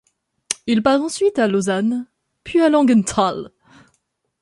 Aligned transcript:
Il 0.65 0.81
part 0.81 0.99
ensuite 0.99 1.37
à 1.37 1.47
Lausanne, 1.47 2.07
puis 2.43 2.59
à 2.59 2.69
Langenthal. 2.69 3.51